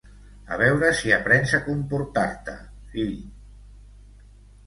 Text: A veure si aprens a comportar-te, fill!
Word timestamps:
A 0.53 0.55
veure 0.59 0.87
si 0.99 1.11
aprens 1.17 1.53
a 1.57 1.59
comportar-te, 1.67 2.55
fill! 2.95 3.15